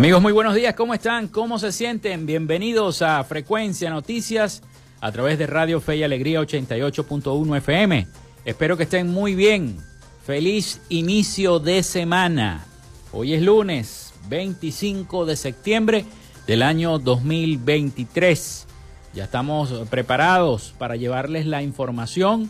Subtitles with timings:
[0.00, 1.28] Amigos, muy buenos días, ¿cómo están?
[1.28, 2.24] ¿Cómo se sienten?
[2.24, 4.62] Bienvenidos a Frecuencia Noticias
[4.98, 8.06] a través de Radio Fe y Alegría 88.1 FM.
[8.46, 9.76] Espero que estén muy bien.
[10.24, 12.64] Feliz inicio de semana.
[13.12, 16.06] Hoy es lunes 25 de septiembre
[16.46, 18.66] del año 2023.
[19.12, 22.48] Ya estamos preparados para llevarles la información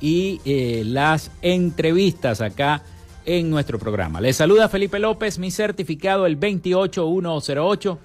[0.00, 2.82] y eh, las entrevistas acá
[3.38, 4.20] nuestro programa.
[4.20, 7.98] Les saluda Felipe López, mi certificado el 28108,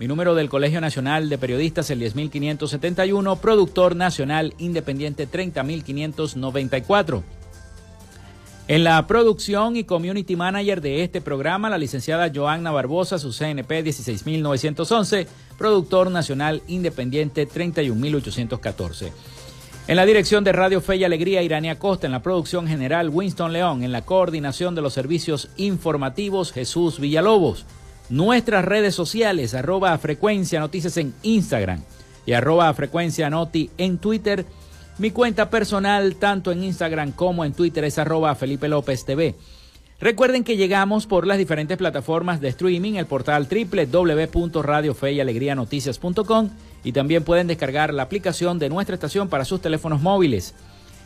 [0.00, 7.22] mi número del Colegio Nacional de Periodistas el 10571, productor nacional independiente 30594.
[8.66, 13.82] En la producción y community manager de este programa, la licenciada Joanna Barbosa, su CNP
[13.84, 19.12] 16911, productor nacional independiente 31814.
[19.88, 22.06] En la dirección de Radio Fe y Alegría, Irania Costa.
[22.06, 23.82] En la producción general, Winston León.
[23.82, 27.66] En la coordinación de los servicios informativos, Jesús Villalobos.
[28.08, 31.82] Nuestras redes sociales, arroba frecuencia noticias en Instagram
[32.26, 34.46] y arroba frecuencia noti en Twitter.
[34.98, 39.34] Mi cuenta personal, tanto en Instagram como en Twitter, es arroba Felipe López TV.
[39.98, 46.52] Recuerden que llegamos por las diferentes plataformas de streaming, el portal www.radiofeyalegrianoticias.com y
[46.90, 50.54] también pueden descargar la aplicación de nuestra estación para sus teléfonos móviles.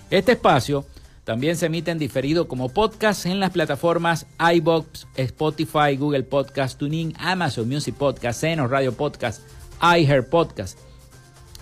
[0.08, 0.86] Este espacio
[1.24, 7.14] también se emite en diferido como podcast en las plataformas iBox, Spotify, Google Podcast, TuneIn,
[7.18, 9.42] Amazon Music Podcast, Seno Radio Podcast,
[9.82, 10.78] iHeart Podcast.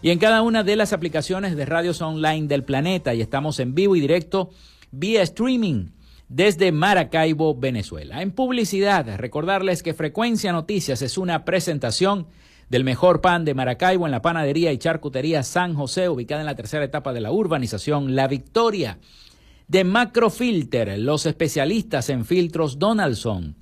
[0.00, 3.74] y en cada una de las aplicaciones de radios online del planeta y estamos en
[3.74, 4.50] vivo y directo
[4.92, 5.86] vía streaming
[6.28, 8.20] desde Maracaibo, Venezuela.
[8.22, 12.28] En publicidad, recordarles que Frecuencia Noticias es una presentación
[12.68, 16.54] del mejor pan de Maracaibo en la panadería y charcutería San José, ubicada en la
[16.54, 18.98] tercera etapa de la urbanización La Victoria.
[19.68, 23.56] De Macrofilter, los especialistas en filtros Donaldson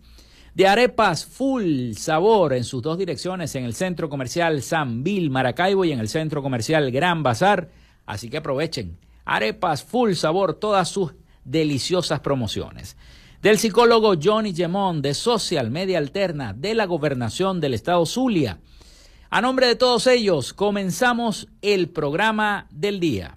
[0.56, 5.84] de arepas full sabor en sus dos direcciones, en el centro comercial San Bill Maracaibo
[5.84, 7.68] y en el centro comercial Gran Bazar.
[8.06, 8.96] Así que aprovechen.
[9.26, 11.12] Arepas full sabor, todas sus
[11.44, 12.96] deliciosas promociones.
[13.42, 18.58] Del psicólogo Johnny Gemón de Social Media Alterna de la Gobernación del Estado Zulia.
[19.28, 23.36] A nombre de todos ellos, comenzamos el programa del día.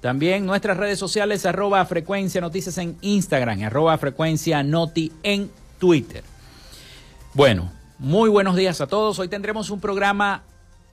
[0.00, 5.50] También nuestras redes sociales, arroba frecuencia noticias en Instagram, arroba frecuencia noti en
[5.80, 6.22] Twitter.
[7.34, 9.18] Bueno, muy buenos días a todos.
[9.18, 10.44] Hoy tendremos un programa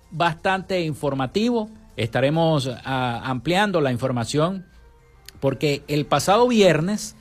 [0.09, 1.69] bastante informativo.
[1.95, 4.73] Estaremos ah, ampliando la información
[5.44, 7.18] porque el pasado viernes,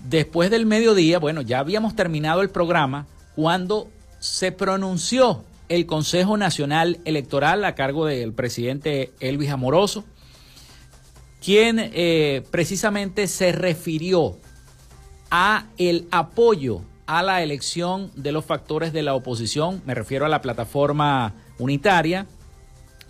[0.00, 3.06] después del mediodía, bueno, ya habíamos terminado el programa
[3.36, 10.04] cuando se pronunció el Consejo Nacional Electoral a cargo del presidente Elvis Amoroso,
[11.40, 14.36] quien eh, precisamente se refirió
[15.30, 20.28] a el apoyo a la elección de los factores de la oposición, me refiero a
[20.28, 22.26] la plataforma unitaria,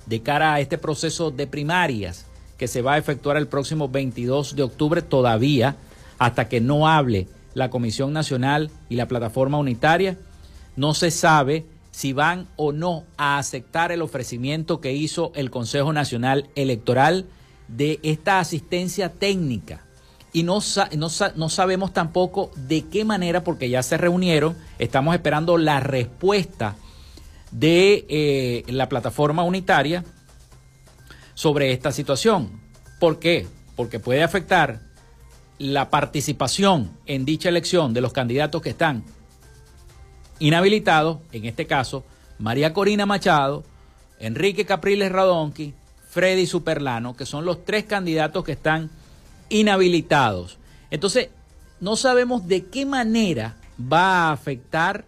[0.05, 4.57] de cara a este proceso de primarias que se va a efectuar el próximo 22
[4.57, 5.77] de octubre todavía,
[6.19, 10.17] hasta que no hable la Comisión Nacional y la Plataforma Unitaria.
[10.77, 15.93] No se sabe si van o no a aceptar el ofrecimiento que hizo el Consejo
[15.93, 17.27] Nacional Electoral
[17.69, 19.83] de esta asistencia técnica.
[20.33, 20.59] Y no,
[20.97, 26.75] no, sabemos tampoco de qué manera, porque ya se reunieron, estamos esperando la respuesta
[27.53, 30.05] de eh, la plataforma unitaria
[31.35, 32.61] sobre esta situación.
[32.99, 33.47] ¿Por qué?
[33.77, 34.81] Porque puede afectar
[35.59, 39.05] la participación en dicha elección de los candidatos que están
[40.39, 42.05] inhabilitados, en este caso,
[42.39, 43.65] María Corina Machado,
[44.19, 45.75] Enrique Capriles Radonqui,
[46.09, 48.91] Freddy Superlano, que son los tres candidatos que están
[49.49, 50.59] inhabilitados.
[50.91, 51.29] Entonces,
[51.81, 55.07] no sabemos de qué manera va a afectar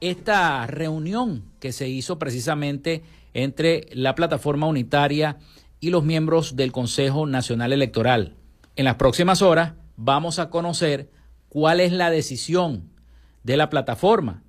[0.00, 3.02] esta reunión que se hizo precisamente
[3.34, 5.36] entre la plataforma unitaria
[5.80, 8.36] y los miembros del Consejo Nacional Electoral.
[8.76, 11.10] En las próximas horas vamos a conocer
[11.48, 12.90] cuál es la decisión
[13.42, 14.42] de la plataforma,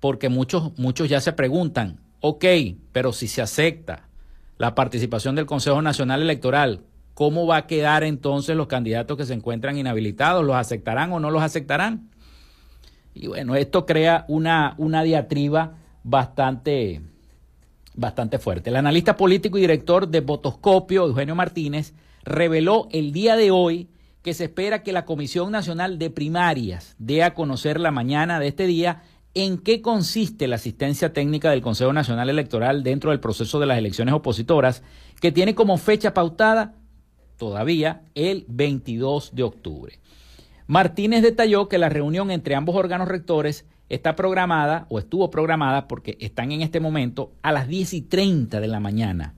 [0.00, 2.44] porque muchos, muchos ya se preguntan, ok,
[2.92, 4.08] pero si se acepta
[4.58, 6.82] la participación del Consejo Nacional Electoral,
[7.14, 10.44] ¿cómo va a quedar entonces los candidatos que se encuentran inhabilitados?
[10.44, 12.10] ¿Los aceptarán o no los aceptarán?
[13.14, 17.00] Y bueno, esto crea una, una diatriba bastante
[17.96, 18.70] bastante fuerte.
[18.70, 23.88] El analista político y director de Botoscopio, Eugenio Martínez, reveló el día de hoy
[24.22, 28.48] que se espera que la Comisión Nacional de Primarias dé a conocer la mañana de
[28.48, 29.02] este día
[29.34, 33.78] en qué consiste la asistencia técnica del Consejo Nacional Electoral dentro del proceso de las
[33.78, 34.82] elecciones opositoras,
[35.20, 36.74] que tiene como fecha pautada
[37.36, 40.00] todavía el 22 de octubre.
[40.66, 46.16] Martínez detalló que la reunión entre ambos órganos rectores está programada o estuvo programada porque
[46.20, 49.34] están en este momento a las 10 y 30 de la mañana,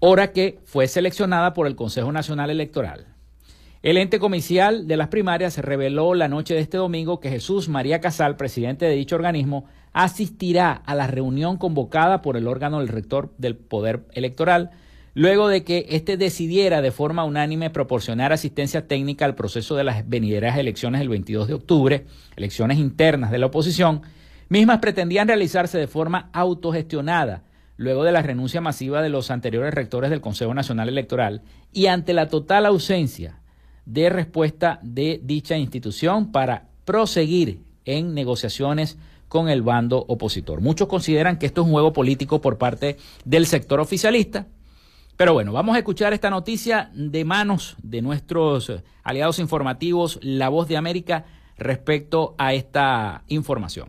[0.00, 3.06] hora que fue seleccionada por el Consejo Nacional Electoral.
[3.80, 8.00] El ente comicial de las primarias reveló la noche de este domingo que Jesús María
[8.00, 13.32] Casal, presidente de dicho organismo, asistirá a la reunión convocada por el órgano del rector
[13.38, 14.70] del Poder Electoral,
[15.14, 20.08] luego de que éste decidiera de forma unánime proporcionar asistencia técnica al proceso de las
[20.08, 24.02] venideras elecciones del 22 de octubre, elecciones internas de la oposición,
[24.48, 27.42] mismas pretendían realizarse de forma autogestionada,
[27.76, 32.12] luego de la renuncia masiva de los anteriores rectores del Consejo Nacional Electoral y ante
[32.12, 33.40] la total ausencia
[33.86, 38.98] de respuesta de dicha institución para proseguir en negociaciones
[39.28, 40.60] con el bando opositor.
[40.60, 44.46] Muchos consideran que esto es un juego político por parte del sector oficialista,
[45.18, 48.72] pero bueno, vamos a escuchar esta noticia de manos de nuestros
[49.02, 53.88] aliados informativos, La Voz de América, respecto a esta información.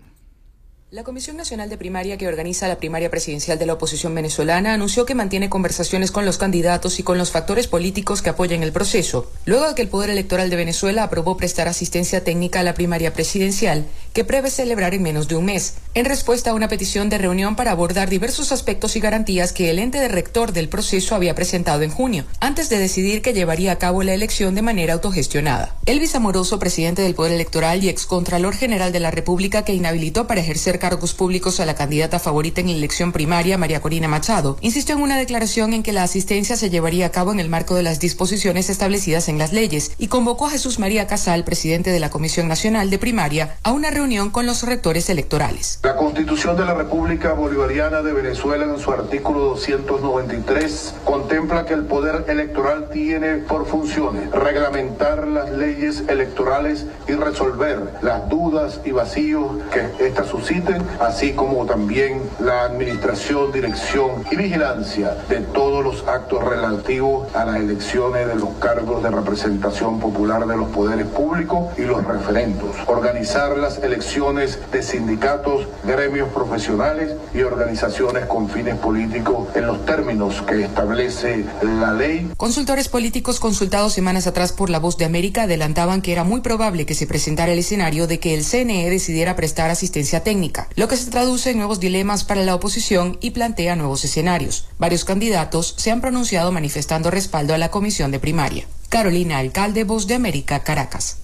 [0.89, 5.05] La Comisión Nacional de Primaria, que organiza la primaria presidencial de la oposición venezolana, anunció
[5.05, 9.31] que mantiene conversaciones con los candidatos y con los factores políticos que apoyan el proceso,
[9.45, 13.13] luego de que el Poder Electoral de Venezuela aprobó prestar asistencia técnica a la primaria
[13.13, 17.17] presidencial, que prevé celebrar en menos de un mes, en respuesta a una petición de
[17.17, 21.35] reunión para abordar diversos aspectos y garantías que el ente de rector del proceso había
[21.35, 25.75] presentado en junio, antes de decidir que llevaría a cabo la elección de manera autogestionada.
[25.85, 30.41] Elvis Amoroso, presidente del Poder Electoral y excontralor general de la República, que inhabilitó para
[30.41, 34.95] ejercer cargos públicos a la candidata favorita en la elección primaria, María Corina Machado, insistió
[34.95, 37.83] en una declaración en que la asistencia se llevaría a cabo en el marco de
[37.83, 42.09] las disposiciones establecidas en las leyes y convocó a Jesús María Casal, presidente de la
[42.09, 43.89] Comisión Nacional de Primaria, a una
[44.31, 45.77] con los rectores electorales.
[45.83, 51.83] La Constitución de la República Bolivariana de Venezuela en su artículo 293 contempla que el
[51.83, 59.57] poder electoral tiene por funciones reglamentar las leyes electorales y resolver las dudas y vacíos
[59.73, 66.41] que éstas suscitan así como también la administración, dirección y vigilancia de todos los actos
[66.41, 71.81] relativos a las elecciones de los cargos de representación popular de los poderes públicos y
[71.81, 72.77] los referendos.
[72.85, 80.41] Organizar las elecciones de sindicatos, gremios profesionales y organizaciones con fines políticos en los términos
[80.43, 82.31] que establece la ley.
[82.37, 86.85] Consultores políticos consultados semanas atrás por La Voz de América adelantaban que era muy probable
[86.85, 90.97] que se presentara el escenario de que el CNE decidiera prestar asistencia técnica lo que
[90.97, 94.67] se traduce en nuevos dilemas para la oposición y plantea nuevos escenarios.
[94.77, 98.65] Varios candidatos se han pronunciado manifestando respaldo a la comisión de primaria.
[98.89, 101.17] Carolina Alcalde, Voz de América, Caracas.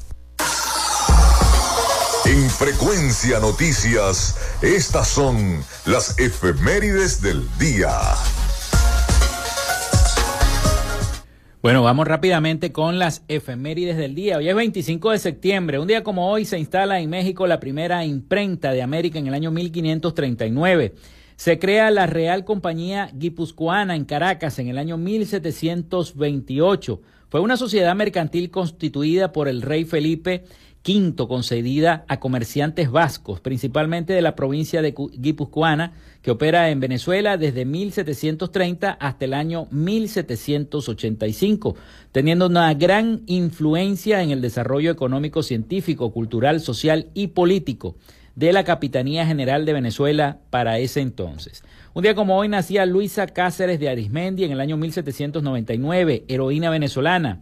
[2.36, 7.92] En Frecuencia Noticias, estas son las efemérides del día.
[11.62, 14.36] Bueno, vamos rápidamente con las efemérides del día.
[14.36, 15.80] Hoy es 25 de septiembre.
[15.80, 19.34] Un día como hoy se instala en México la primera imprenta de América en el
[19.34, 20.94] año 1539.
[21.38, 27.02] Se crea la Real Compañía Guipuzcoana en Caracas en el año 1728.
[27.30, 30.44] Fue una sociedad mercantil constituida por el rey Felipe
[30.88, 37.38] V, concedida a comerciantes vascos, principalmente de la provincia de Guipuzcoana, que opera en Venezuela
[37.38, 41.76] desde 1730 hasta el año 1785,
[42.12, 47.96] teniendo una gran influencia en el desarrollo económico, científico, cultural, social y político
[48.36, 51.64] de la Capitanía General de Venezuela para ese entonces.
[51.94, 57.42] Un día como hoy nacía Luisa Cáceres de Arismendi en el año 1799, heroína venezolana.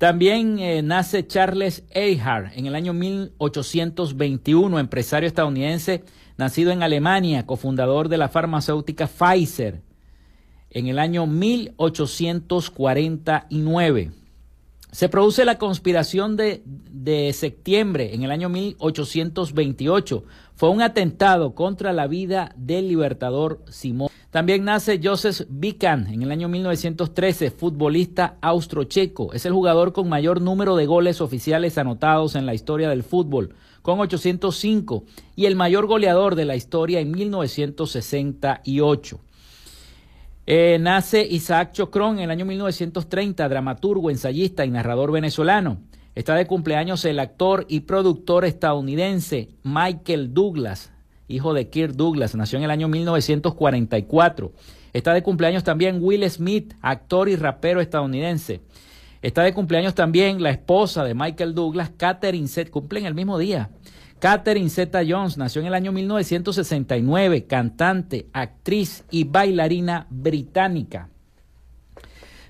[0.00, 6.04] También eh, nace Charles Eihart en el año 1821, empresario estadounidense
[6.38, 9.82] nacido en Alemania, cofundador de la farmacéutica Pfizer
[10.70, 14.12] en el año 1849.
[14.90, 20.24] Se produce la conspiración de, de, septiembre en el año 1828.
[20.54, 24.08] Fue un atentado contra la vida del libertador Simón.
[24.30, 29.32] También nace Joseph Bican en el año 1913, futbolista austrocheco.
[29.32, 33.56] Es el jugador con mayor número de goles oficiales anotados en la historia del fútbol
[33.82, 35.02] con 805
[35.34, 39.20] y el mayor goleador de la historia en 1968.
[40.46, 45.80] Eh, nace Isaac Chocrón en el año 1930, dramaturgo, ensayista y narrador venezolano.
[46.14, 50.92] Está de cumpleaños el actor y productor estadounidense Michael Douglas
[51.30, 54.52] hijo de Kirk Douglas, nació en el año 1944.
[54.92, 58.60] Está de cumpleaños también Will Smith, actor y rapero estadounidense.
[59.22, 63.70] Está de cumpleaños también la esposa de Michael Douglas, Catherine Zeta, cumplen el mismo día.
[64.18, 71.08] Catherine Zeta Jones nació en el año 1969, cantante, actriz y bailarina británica.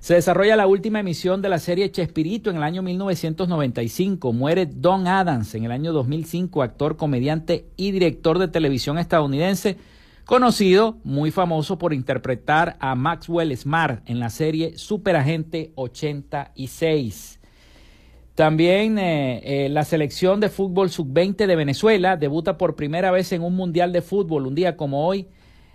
[0.00, 4.32] Se desarrolla la última emisión de la serie Chespirito en el año 1995.
[4.32, 9.76] Muere Don Adams en el año 2005, actor, comediante y director de televisión estadounidense,
[10.24, 17.38] conocido, muy famoso por interpretar a Maxwell Smart en la serie Superagente 86.
[18.34, 23.42] También eh, eh, la selección de fútbol sub-20 de Venezuela debuta por primera vez en
[23.42, 25.28] un mundial de fútbol un día como hoy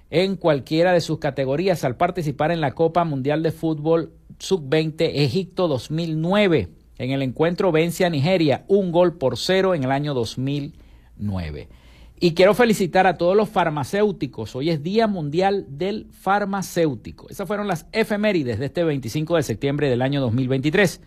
[0.10, 5.68] en cualquiera de sus categorías al participar en la Copa Mundial de Fútbol Sub-20 Egipto
[5.68, 6.70] 2009.
[6.98, 11.70] En el encuentro vence a Nigeria un gol por cero en el año 2009.
[12.18, 14.56] Y quiero felicitar a todos los farmacéuticos.
[14.56, 17.30] Hoy es Día Mundial del Farmacéutico.
[17.30, 21.02] Esas fueron las efemérides de este 25 de septiembre del año 2023.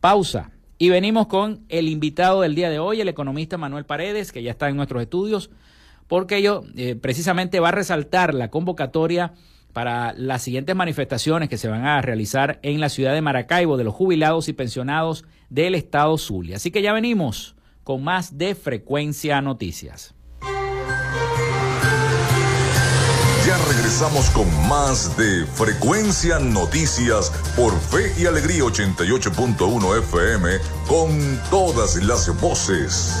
[0.00, 0.52] Pausa.
[0.78, 4.52] Y venimos con el invitado del día de hoy, el economista Manuel Paredes, que ya
[4.52, 5.50] está en nuestros estudios
[6.08, 9.32] porque ello eh, precisamente va a resaltar la convocatoria
[9.72, 13.84] para las siguientes manifestaciones que se van a realizar en la ciudad de Maracaibo de
[13.84, 16.56] los jubilados y pensionados del estado Zulia.
[16.56, 20.14] Así que ya venimos con más de Frecuencia Noticias.
[23.46, 31.96] Ya regresamos con más de Frecuencia Noticias por Fe y Alegría 88.1 FM con todas
[31.96, 33.20] las voces.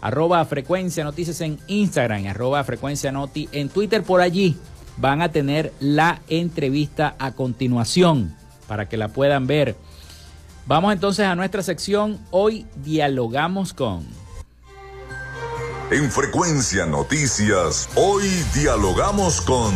[0.00, 4.04] arroba frecuencia noticias en Instagram, arroba frecuencia noti en Twitter.
[4.04, 4.56] Por allí
[4.98, 8.36] van a tener la entrevista a continuación
[8.68, 9.74] para que la puedan ver.
[10.66, 12.20] Vamos entonces a nuestra sección.
[12.30, 14.27] Hoy dialogamos con...
[15.90, 18.24] En Frecuencia Noticias, hoy
[18.54, 19.72] dialogamos con...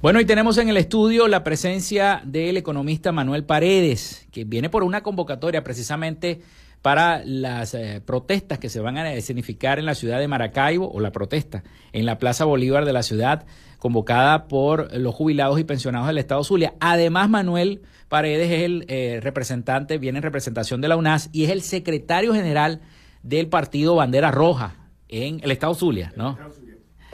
[0.00, 4.82] Bueno, y tenemos en el estudio la presencia del economista Manuel Paredes, que viene por
[4.82, 6.40] una convocatoria precisamente
[6.80, 10.98] para las eh, protestas que se van a escenificar en la ciudad de Maracaibo, o
[10.98, 11.62] la protesta
[11.92, 13.44] en la Plaza Bolívar de la ciudad,
[13.78, 16.72] convocada por los jubilados y pensionados del Estado Zulia.
[16.80, 21.50] Además, Manuel Paredes es el eh, representante, viene en representación de la UNAS y es
[21.50, 22.80] el secretario general
[23.26, 24.76] del partido Bandera Roja
[25.08, 26.38] en el estado Zulia, ¿no?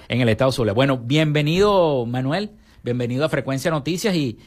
[0.09, 0.75] En el estado Zulia.
[0.75, 2.51] Bueno, bienvenido Manuel,
[2.83, 4.39] bienvenido a Frecuencia Noticias y,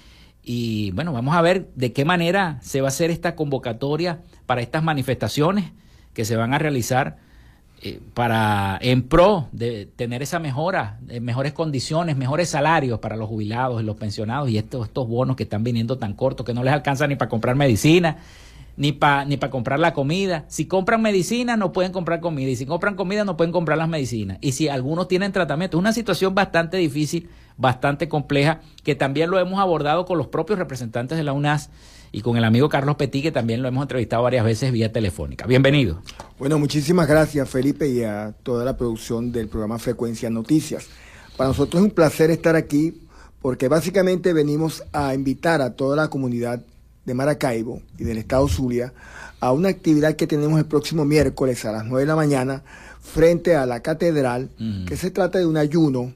[0.43, 4.61] y bueno, vamos a ver de qué manera se va a hacer esta convocatoria para
[4.61, 5.71] estas manifestaciones
[6.13, 7.17] que se van a realizar
[7.81, 13.27] eh, para en pro de tener esa mejora, de mejores condiciones, mejores salarios para los
[13.27, 16.73] jubilados, los pensionados y estos, estos bonos que están viniendo tan cortos que no les
[16.73, 18.17] alcanza ni para comprar medicina
[18.77, 20.45] ni para ni comprar la comida.
[20.47, 22.49] Si compran medicina, no pueden comprar comida.
[22.49, 24.37] Y si compran comida, no pueden comprar las medicinas.
[24.41, 29.39] Y si algunos tienen tratamiento, es una situación bastante difícil, bastante compleja, que también lo
[29.39, 31.69] hemos abordado con los propios representantes de la UNAS
[32.11, 35.47] y con el amigo Carlos Petit, que también lo hemos entrevistado varias veces vía telefónica.
[35.47, 36.01] Bienvenido.
[36.39, 40.87] Bueno, muchísimas gracias, Felipe, y a toda la producción del programa Frecuencia Noticias.
[41.35, 43.01] Para nosotros es un placer estar aquí
[43.41, 46.63] porque básicamente venimos a invitar a toda la comunidad
[47.05, 48.93] de Maracaibo y del estado Zulia
[49.39, 52.63] a una actividad que tenemos el próximo miércoles a las 9 de la mañana
[53.01, 54.49] frente a la catedral,
[54.87, 56.13] que se trata de un ayuno,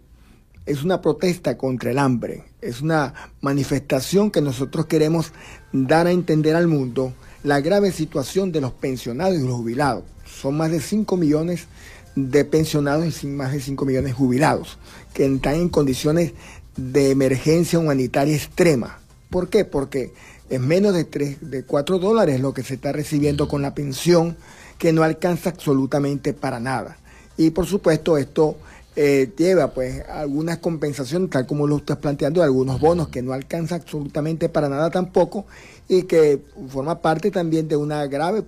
[0.66, 5.32] es una protesta contra el hambre, es una manifestación que nosotros queremos
[5.72, 10.04] dar a entender al mundo la grave situación de los pensionados y los jubilados.
[10.26, 11.68] Son más de 5 millones
[12.16, 14.78] de pensionados y más de 5 millones de jubilados
[15.14, 16.34] que están en condiciones
[16.76, 19.00] de emergencia humanitaria extrema.
[19.30, 19.66] ¿Por qué?
[19.66, 20.14] Porque
[20.50, 24.36] es menos de, 3, de 4 dólares lo que se está recibiendo con la pensión,
[24.78, 26.98] que no alcanza absolutamente para nada.
[27.38, 28.58] Y por supuesto esto
[28.96, 33.76] eh, lleva pues algunas compensaciones, tal como lo estás planteando, algunos bonos que no alcanza
[33.76, 35.46] absolutamente para nada tampoco
[35.88, 38.44] y que forma parte también de una grave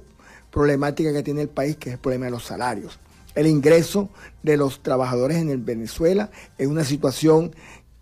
[0.52, 3.00] problemática que tiene el país, que es el problema de los salarios.
[3.34, 4.10] El ingreso
[4.44, 7.56] de los trabajadores en el Venezuela es una situación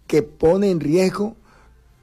[0.07, 1.35] que pone en riesgo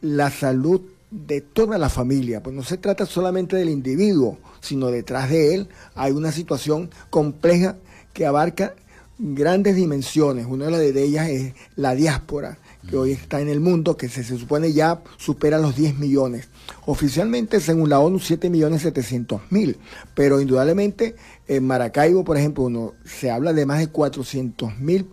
[0.01, 5.31] la salud de toda la familia, pues no se trata solamente del individuo, sino detrás
[5.31, 7.77] de él hay una situación compleja
[8.13, 8.75] que abarca
[9.19, 10.47] grandes dimensiones.
[10.47, 14.73] Una de ellas es la diáspora, que hoy está en el mundo, que se, supone
[14.73, 16.49] ya supera los 10 millones.
[16.85, 19.79] Oficialmente, según la ONU, 7 millones 700 mil,
[20.15, 21.17] pero indudablemente
[21.49, 25.09] en Maracaibo, por ejemplo, uno, se habla de más de 400 mil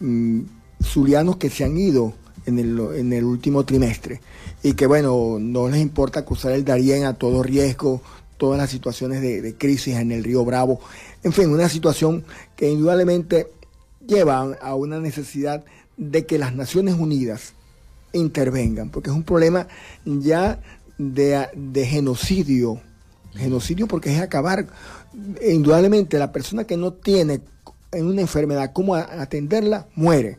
[0.00, 0.42] mm,
[0.82, 2.14] zulianos que se han ido
[2.48, 4.20] en el, en el último trimestre.
[4.62, 8.02] Y que, bueno, no les importa cruzar el Darién a todo riesgo,
[8.36, 10.80] todas las situaciones de, de crisis en el río Bravo,
[11.22, 12.24] en fin, una situación
[12.56, 13.48] que indudablemente
[14.06, 15.64] lleva a una necesidad
[15.96, 17.54] de que las Naciones Unidas
[18.12, 19.66] intervengan, porque es un problema
[20.04, 20.60] ya
[20.96, 22.80] de, genocidio,
[23.34, 24.66] genocidio porque es acabar,
[25.46, 27.40] indudablemente la persona que no tiene
[27.92, 30.38] en una enfermedad cómo atenderla, muere,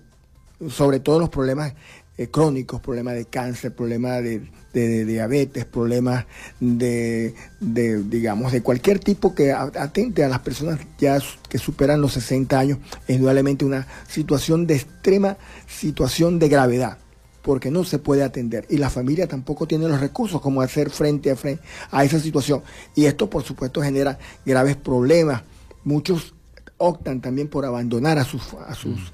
[0.67, 1.73] sobre todo los problemas
[2.19, 6.25] eh, crónicos, problemas de cáncer, problemas de, diabetes, problemas
[6.59, 11.17] de, digamos, de cualquier tipo que atente a las personas ya
[11.47, 16.97] que superan los 60 años, es indudablemente una situación de extrema situación de gravedad
[17.41, 21.31] porque no se puede atender y la familia tampoco tiene los recursos como hacer frente
[21.31, 22.63] a frente a esa situación.
[22.95, 25.43] Y esto por supuesto genera graves problemas.
[25.85, 26.35] Muchos
[26.77, 29.13] optan también por abandonar a sus a sus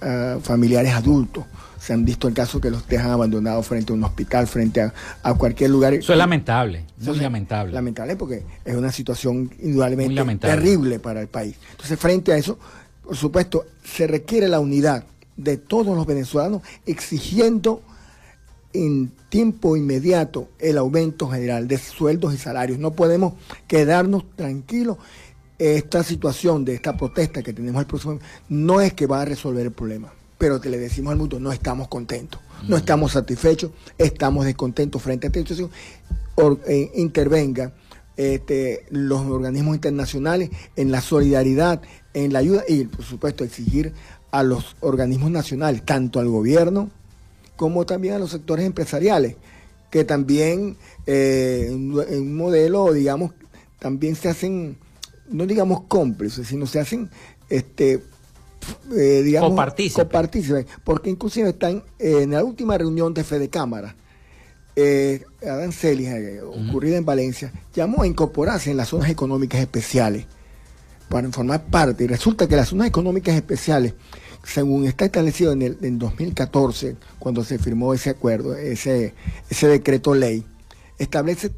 [0.00, 0.40] mm.
[0.40, 1.44] familiares adultos
[1.80, 5.34] se han visto el caso que los dejan abandonados frente a un hospital, frente a,
[5.34, 5.94] cualquier lugar.
[5.94, 7.72] Eso es lamentable, muy lamentable.
[7.72, 11.56] Lamentable porque es una situación indudablemente terrible para el país.
[11.70, 12.58] Entonces, frente a eso,
[13.02, 15.04] por supuesto, se requiere la unidad
[15.38, 17.80] de todos los venezolanos exigiendo
[18.74, 22.78] en tiempo inmediato el aumento general de sueldos y salarios.
[22.78, 23.34] No podemos
[23.66, 24.98] quedarnos tranquilos.
[25.60, 28.18] Esta situación de esta protesta que tenemos el próximo
[28.48, 31.52] no es que va a resolver el problema pero te le decimos al mundo, no
[31.52, 35.70] estamos contentos, no estamos satisfechos, estamos descontentos frente a esta situación,
[36.66, 37.74] eh, intervenga
[38.16, 41.82] este, los organismos internacionales en la solidaridad,
[42.14, 43.92] en la ayuda y por supuesto exigir
[44.30, 46.90] a los organismos nacionales, tanto al gobierno
[47.56, 49.36] como también a los sectores empresariales,
[49.90, 53.32] que también eh, en un modelo, digamos,
[53.78, 54.78] también se hacen,
[55.30, 57.10] no digamos cómplices, sino se hacen
[57.48, 58.02] este,
[58.96, 60.66] eh, digamos, copartícipe.
[60.84, 63.94] porque inclusive están eh, en la última reunión de Fede Cámara,
[64.76, 66.10] eh, Adán Celis,
[66.42, 70.26] ocurrida en Valencia, llamó a incorporarse en las zonas económicas especiales
[71.08, 72.04] para formar parte.
[72.04, 73.94] Y resulta que las zonas económicas especiales,
[74.44, 79.14] según está establecido en el en 2014, cuando se firmó ese acuerdo, ese,
[79.48, 80.44] ese decreto ley,
[80.98, 81.50] establece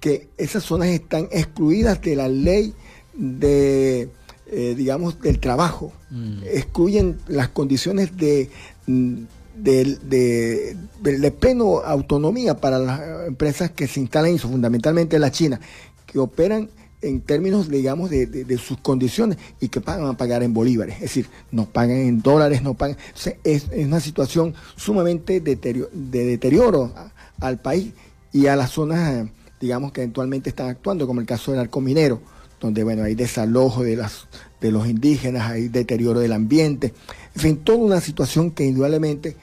[0.00, 2.74] que esas zonas están excluidas de la ley
[3.16, 4.08] de
[4.48, 5.92] eh, digamos, del trabajo.
[6.10, 6.42] Mm.
[6.44, 8.48] Excluyen las condiciones de,
[8.86, 9.14] mm,
[9.56, 15.60] de, de, pleno autonomía para las empresas que se instalan eso, fundamentalmente la China,
[16.06, 16.70] que operan
[17.02, 20.94] en términos, digamos, de, de, sus condiciones y que pagan a pagar en bolívares.
[20.94, 22.96] Es decir, no pagan en dólares, no pagan.
[23.42, 25.56] es, es, una situación sumamente de
[25.92, 26.92] deterioro
[27.40, 27.94] al país
[28.32, 29.26] y a las zonas,
[29.60, 32.20] digamos, que eventualmente están actuando, como el caso del arco minero
[32.66, 34.28] donde bueno, hay desalojo de, las,
[34.60, 36.92] de los indígenas, hay deterioro del ambiente,
[37.34, 39.36] en fin, toda una situación que indudablemente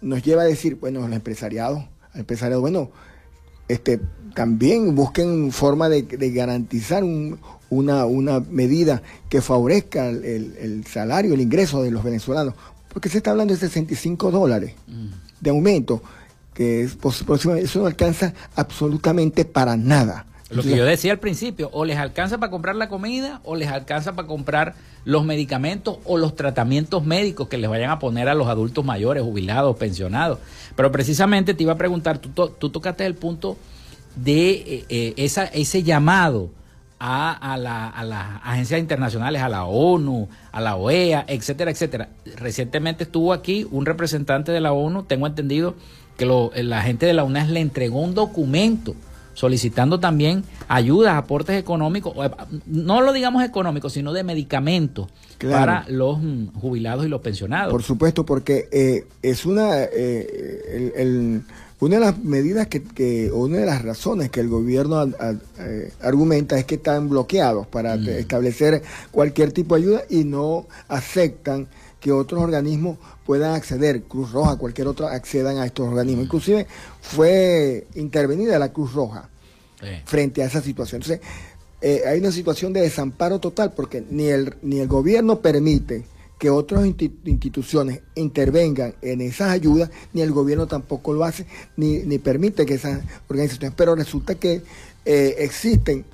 [0.00, 2.90] nos lleva a decir, bueno, los empresariados, empresariado, bueno,
[3.68, 4.00] este,
[4.34, 11.90] también busquen forma de, garantizar una, una medida que favorezca el, salario, el ingreso de
[11.90, 12.54] los venezolanos,
[12.92, 15.08] porque se está hablando de 65 dólares mm.
[15.40, 16.02] de aumento,
[16.54, 16.96] que es,
[17.58, 20.26] eso no alcanza absolutamente para nada.
[20.50, 23.68] Lo que yo decía al principio, o les alcanza para comprar la comida, o les
[23.68, 28.34] alcanza para comprar los medicamentos o los tratamientos médicos que les vayan a poner a
[28.34, 30.38] los adultos mayores, jubilados, pensionados.
[30.74, 33.56] Pero precisamente te iba a preguntar, tú, tú tocaste el punto
[34.16, 36.50] de eh, esa, ese llamado
[37.00, 42.08] a, las agencias internacionales, a la ONU, a la OEA, etcétera, etcétera.
[42.36, 45.74] Recientemente estuvo aquí un representante de la ONU, tengo entendido
[46.18, 48.94] que la gente de la UNES le entregó un documento
[49.40, 52.14] solicitando también ayudas, aportes económicos,
[52.66, 57.72] no lo digamos económicos, sino de medicamentos para los mm, jubilados y los pensionados.
[57.72, 59.82] Por supuesto, porque eh, es una...
[59.84, 61.42] Eh, el
[61.80, 66.58] una de las medidas que, o una de las razones que el gobierno eh, argumenta
[66.58, 68.08] es que están bloqueados para mm.
[68.10, 74.56] establecer cualquier tipo de ayuda y no aceptan que otros organismos puedan acceder, Cruz Roja,
[74.56, 76.24] cualquier otro, accedan a estos organismos.
[76.24, 76.26] Mm.
[76.26, 76.66] Inclusive
[77.00, 79.29] fue intervenida la Cruz Roja
[80.04, 81.02] frente a esa situación.
[81.02, 81.26] Entonces,
[81.80, 86.04] eh, hay una situación de desamparo total porque ni el, ni el gobierno permite
[86.38, 92.18] que otras instituciones intervengan en esas ayudas, ni el gobierno tampoco lo hace, ni, ni
[92.18, 93.74] permite que esas organizaciones.
[93.76, 94.62] Pero resulta que
[95.04, 96.04] eh, existen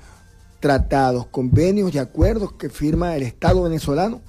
[0.59, 4.21] tratados, convenios y acuerdos que firma el Estado venezolano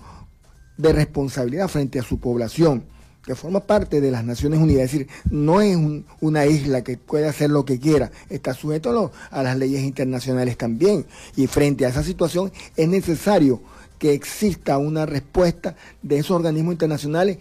[0.77, 2.85] de responsabilidad frente a su población,
[3.29, 4.85] que forma parte de las Naciones Unidas.
[4.85, 5.77] Es decir, no es
[6.23, 11.05] una isla que puede hacer lo que quiera, está sujeto a las leyes internacionales también.
[11.37, 13.61] Y frente a esa situación es necesario
[13.99, 17.37] que exista una respuesta de esos organismos internacionales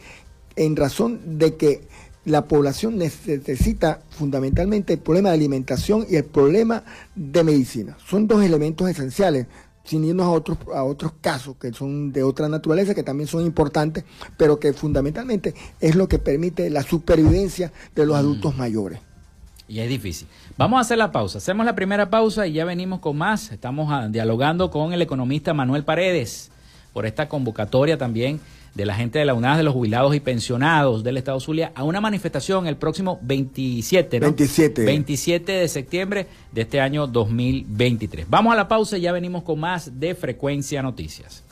[0.57, 1.87] en razón de que
[2.25, 6.83] la población necesita fundamentalmente el problema de alimentación y el problema
[7.15, 7.95] de medicina.
[8.05, 9.47] Son dos elementos esenciales,
[9.87, 13.45] sin irnos a otros, a otros casos que son de otra naturaleza, que también son
[13.45, 14.03] importantes,
[14.37, 18.19] pero que fundamentalmente es lo que permite la supervivencia de los mm.
[18.19, 18.99] adultos mayores.
[19.69, 20.27] Y es difícil.
[20.57, 21.39] Vamos a hacer la pausa.
[21.39, 23.51] Hacemos la primera pausa y ya venimos con más.
[23.51, 26.51] Estamos ah, dialogando con el economista Manuel Paredes
[26.93, 28.39] por esta convocatoria también
[28.73, 31.83] de la gente de la UNAS, de los jubilados y pensionados del Estado Zulia, a
[31.83, 34.27] una manifestación el próximo 27, ¿no?
[34.27, 34.85] 27.
[34.85, 38.29] 27 de septiembre de este año 2023.
[38.29, 41.43] Vamos a la pausa y ya venimos con más de Frecuencia Noticias.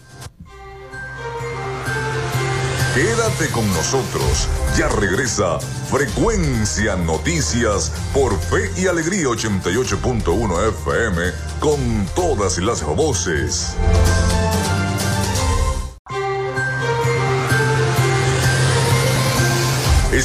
[2.96, 4.48] Quédate con nosotros.
[4.78, 11.22] Ya regresa Frecuencia Noticias por Fe y Alegría 88.1 FM
[11.60, 13.76] con todas las voces.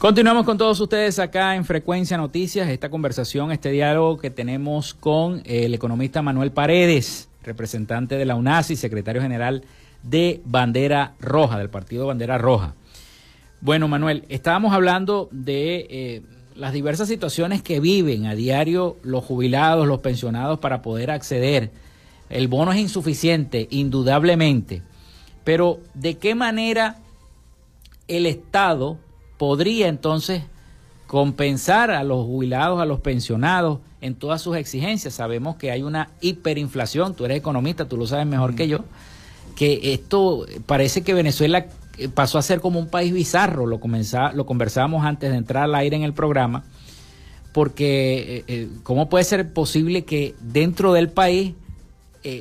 [0.00, 5.42] Continuamos con todos ustedes acá en Frecuencia Noticias, esta conversación, este diálogo que tenemos con
[5.44, 9.62] el economista Manuel Paredes, representante de la UNASI, secretario general
[10.02, 12.74] de Bandera Roja, del partido Bandera Roja.
[13.60, 16.22] Bueno, Manuel, estábamos hablando de eh,
[16.54, 21.72] las diversas situaciones que viven a diario los jubilados, los pensionados para poder acceder.
[22.30, 24.80] El bono es insuficiente, indudablemente,
[25.44, 27.00] pero ¿de qué manera
[28.08, 28.96] el Estado
[29.40, 30.42] podría entonces
[31.06, 35.14] compensar a los jubilados, a los pensionados en todas sus exigencias.
[35.14, 38.84] Sabemos que hay una hiperinflación, tú eres economista, tú lo sabes mejor que yo,
[39.56, 43.80] que esto parece que Venezuela eh, pasó a ser como un país bizarro, lo,
[44.34, 46.64] lo conversábamos antes de entrar al aire en el programa,
[47.54, 51.54] porque eh, eh, ¿cómo puede ser posible que dentro del país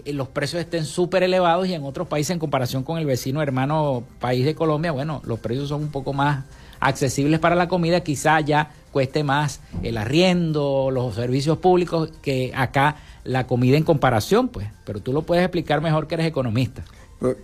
[0.06, 4.04] los precios estén súper elevados y en otros países en comparación con el vecino hermano
[4.20, 6.44] país de Colombia, bueno, los precios son un poco más
[6.80, 12.98] accesibles para la comida, quizá ya cueste más el arriendo, los servicios públicos, que acá
[13.24, 14.68] la comida en comparación, pues.
[14.86, 16.84] Pero tú lo puedes explicar mejor que eres economista.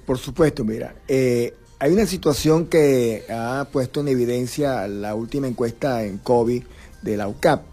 [0.05, 6.03] Por, supuesto, mira, eh, hay una situación que ha puesto en evidencia la última encuesta
[6.03, 6.63] en COVID
[7.01, 7.63] de la UCAP,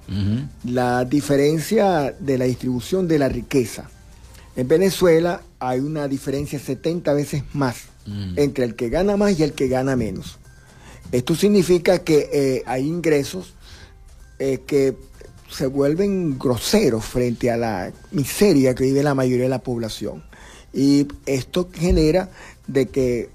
[0.65, 3.89] la diferencia de la distribución de la riqueza.
[4.57, 7.87] En Venezuela hay una diferencia 70 veces más
[8.37, 10.39] entre el que gana más y el que gana menos.
[11.13, 13.53] Esto significa que eh, hay ingresos
[14.39, 14.97] eh, que
[15.51, 20.25] se vuelven groseros frente a la miseria que vive la mayoría de la población.
[20.73, 22.31] Y esto genera
[22.67, 23.29] de que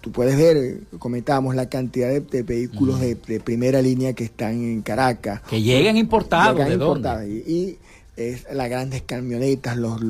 [0.00, 5.42] tú puedes ver, comentábamos la cantidad de, vehículos de, primera línea que están en Caracas.
[5.42, 7.28] Que llegan importados, ¿de dónde?
[7.28, 7.78] Y,
[8.16, 10.00] es las grandes camionetas, los,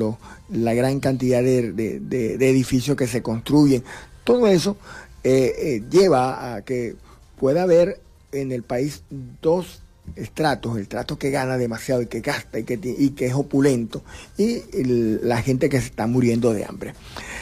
[0.49, 3.83] la gran cantidad de, edificios que se construyen.
[4.23, 4.77] Todo eso
[5.23, 6.95] eh, lleva a que
[7.39, 9.03] puede haber en el país
[9.41, 9.81] dos
[10.15, 14.03] estratos, el trato que gana demasiado y que gasta y que, y que es opulento,
[14.37, 14.61] y
[15.23, 16.93] la gente que se está muriendo de hambre.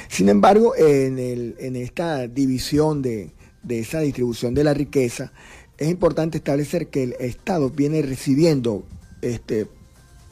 [0.09, 3.31] Sin embargo, en, el, en esta división de,
[3.67, 5.31] esa distribución de la riqueza,
[5.77, 8.83] es importante establecer que el Estado viene recibiendo
[9.21, 9.67] este,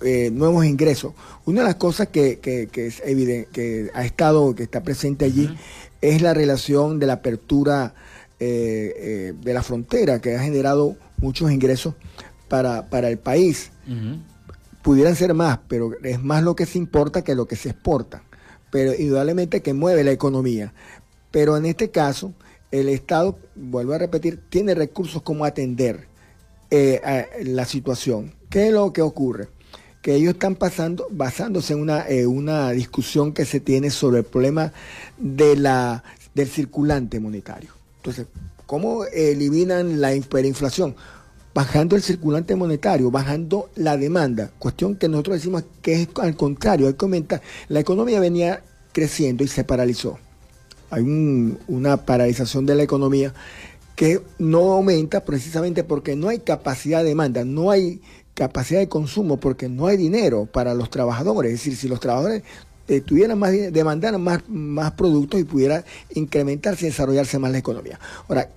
[0.01, 1.13] eh, nuevos ingresos.
[1.45, 2.39] Una de las cosas que,
[2.73, 5.49] es evidente, que ha estado, que está presente allí,
[6.01, 7.93] es la relación de la apertura
[8.37, 11.93] eh, eh, de la frontera que ha generado muchos ingresos
[12.49, 13.71] para, para el país.
[14.81, 18.23] Pudieran ser más, pero es más lo que se importa que lo que se exporta.
[18.71, 20.73] Pero indudablemente que mueve la economía.
[21.31, 22.33] Pero en este caso,
[22.71, 26.07] el Estado, vuelvo a repetir, tiene recursos como atender
[26.69, 27.01] eh,
[27.45, 28.33] la situación.
[28.49, 29.47] ¿Qué es lo que ocurre?
[30.01, 34.71] que ellos están pasando, basándose en una, una discusión que se tiene sobre el problema
[35.17, 36.03] de la,
[36.35, 37.71] del circulante monetario.
[38.05, 38.27] Entonces,
[38.67, 40.95] ¿cómo eliminan la hiperinflación?
[41.55, 44.51] Bajando el circulante monetario, bajando la demanda.
[44.59, 47.41] Cuestión que nosotros decimos que es al contrario, hay que aumentar.
[47.67, 50.19] La economía venía creciendo y se paralizó.
[50.91, 51.01] hay
[51.67, 53.33] una paralización de la economía
[53.95, 58.01] que no aumenta precisamente porque no hay capacidad de demanda, no hay
[58.35, 61.53] capacidad de consumo porque no hay dinero para los trabajadores.
[61.53, 62.43] Es decir, si los trabajadores
[62.87, 65.83] eh, más demandaran más, más productos y pudiera
[66.13, 67.99] incrementarse y desarrollarse más la economía.
[68.27, 68.49] Ahora,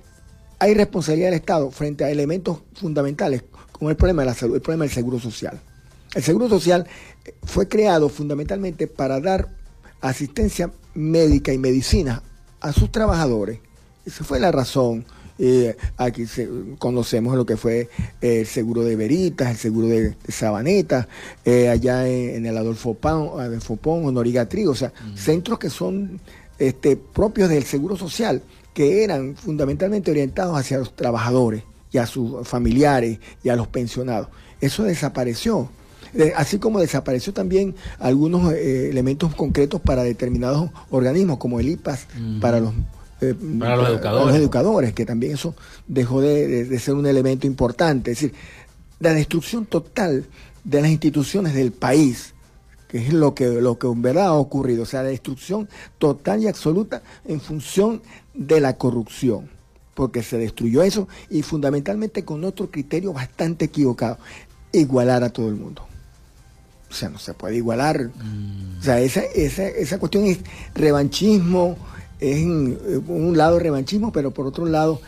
[0.59, 4.62] hay responsabilidad del Estado frente a elementos fundamentales como el problema de la salud, el
[4.62, 5.61] problema del seguro social.
[6.14, 6.87] El seguro social
[7.24, 9.49] eh, fue creado fundamentalmente para dar
[10.01, 12.22] asistencia médica y medicina
[12.61, 13.61] a sus trabajadores.
[14.05, 15.05] Esa fue la razón.
[15.39, 16.24] Eh, aquí
[16.78, 17.89] conocemos lo que fue
[18.20, 21.09] el seguro de Veritas, el seguro de, Sabaneta,
[21.47, 26.20] allá en, el Adolfo, Pón, Adolfo Pón, o sea, centros que son
[26.59, 28.43] este, propios del seguro social
[28.74, 34.28] que eran fundamentalmente orientados hacia los trabajadores y a sus familiares y a los pensionados.
[34.61, 35.68] Eso desapareció.
[36.14, 42.07] Eh, así como desapareció también algunos eh, elementos concretos para determinados organismos, como el IPAS,
[42.41, 42.72] para los
[43.21, 44.37] eh, para los educadores.
[44.37, 45.55] educadores, que también eso
[45.87, 48.12] dejó de, ser un elemento importante.
[48.12, 48.35] Es decir,
[49.01, 50.27] la destrucción total
[50.64, 52.35] de las instituciones del país,
[52.89, 56.43] que es lo que, lo que en verdad ha ocurrido, o sea, la destrucción total
[56.43, 58.03] y absoluta en función
[58.35, 59.51] de la corrupción,
[59.95, 64.19] porque se destruyó eso y fundamentalmente con otro criterio bastante equivocado,
[64.73, 65.89] igualar a todo el mundo.
[66.91, 68.11] O sea, no se puede igualar.
[68.79, 70.39] O sea, esa, esa, esa cuestión es
[70.75, 71.77] revanchismo,
[72.21, 75.01] es en, un lado revanchismo, pero por otro lado,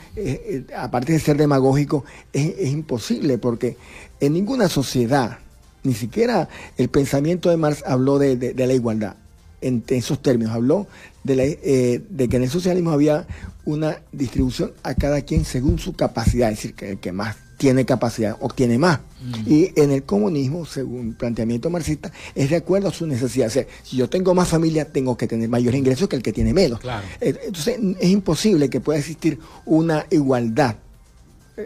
[0.77, 3.77] aparte de ser demagógico, es, imposible, porque
[4.21, 5.39] en ninguna sociedad,
[5.83, 9.17] ni siquiera el pensamiento de Marx habló de la igualdad
[9.61, 10.55] en, esos términos.
[10.55, 10.87] Habló
[11.27, 13.27] eh, de, que en el socialismo había
[13.65, 18.39] una distribución a cada quien según su capacidad, es decir, que que más tiene capacidad
[18.41, 19.01] obtiene más.
[19.21, 19.53] Mm.
[19.53, 23.49] Y en el comunismo, según planteamiento marxista, es de acuerdo a su necesidad.
[23.49, 26.33] O sea, si yo tengo más familia, tengo que tener mayores ingresos que el que
[26.33, 26.81] tiene menos.
[27.21, 30.77] Eh, entonces, es imposible que pueda existir una igualdad.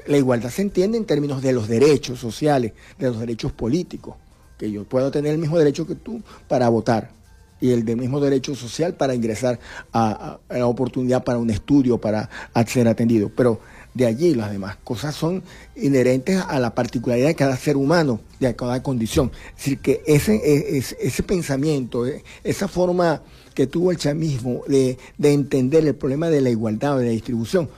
[0.08, 4.16] La igualdad se entiende en términos de los derechos sociales, de los derechos políticos,
[4.58, 7.12] que yo puedo tener el mismo derecho que tú para votar,
[7.60, 9.60] y el de mismo derecho social para ingresar
[9.92, 12.28] a, la oportunidad para un estudio, para
[12.66, 13.30] ser atendido.
[13.34, 13.60] Pero
[13.94, 15.42] de allí las demás cosas son
[15.76, 19.30] inherentes a la particularidad de cada ser humano, de cada condición.
[19.50, 23.22] Es decir, que ese, e, ese, pensamiento, e, esa forma
[23.54, 27.70] que tuvo el chamismo de, entender el problema de la igualdad o de la distribución,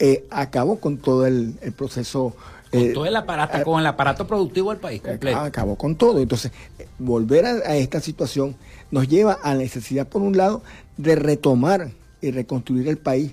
[0.00, 2.34] eh, acabó con todo el, proceso
[2.72, 5.38] con eh, todo el aparato, eh, con el aparato productivo del país completo.
[5.38, 6.20] Acabó con todo.
[6.20, 6.50] Entonces,
[6.98, 8.56] volver a, esta situación
[8.90, 10.62] nos lleva a la necesidad, por un lado,
[10.96, 13.32] de retomar y reconstruir el país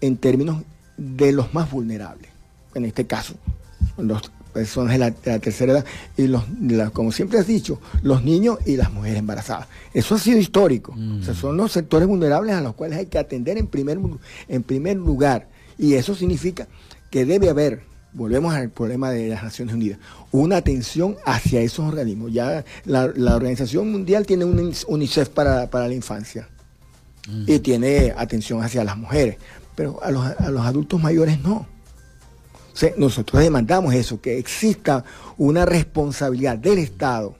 [0.00, 0.64] en términos
[0.96, 2.30] de los más vulnerables.
[2.74, 3.34] En este caso,
[3.98, 4.22] las
[4.52, 5.84] personas de la, tercera edad
[6.16, 6.44] y los,
[6.92, 9.68] como siempre has dicho, los niños y las mujeres embarazadas.
[9.94, 10.94] Eso ha sido histórico.
[11.34, 13.98] son los sectores vulnerables a los cuales hay que atender en primer,
[14.48, 15.48] en primer lugar.
[15.78, 16.68] Y eso significa
[17.10, 19.98] que debe haber volvemos al problema de las Naciones Unidas,
[20.30, 22.32] una atención hacia esos organismos.
[22.32, 26.48] Ya la, Organización Mundial tiene un UNICEF para, la infancia
[27.46, 29.36] y tiene atención hacia las mujeres,
[29.74, 31.66] pero a los, adultos mayores no.
[32.96, 35.04] nosotros demandamos eso, que exista
[35.38, 37.34] una responsabilidad del Estado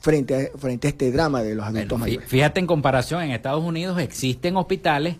[0.00, 2.28] frente a, frente a este drama de los adultos mayores.
[2.28, 5.16] Fíjate, en comparación, en Estados Unidos existen hospitales